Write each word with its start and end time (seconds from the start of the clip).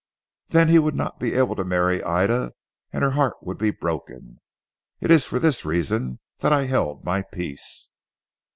Then 0.47 0.67
he 0.69 0.79
would 0.79 0.95
not 0.95 1.19
be 1.19 1.35
able 1.35 1.55
to 1.55 1.63
marry 1.63 2.03
Ida 2.03 2.53
and 2.91 3.03
her 3.03 3.11
heart 3.11 3.35
would 3.43 3.59
be 3.59 3.69
broken. 3.69 4.39
It 4.99 5.11
is 5.11 5.27
for 5.27 5.37
this 5.37 5.63
reason 5.63 6.19
that 6.39 6.51
I 6.51 6.63
held 6.65 7.05
my 7.05 7.21
peace." 7.21 7.91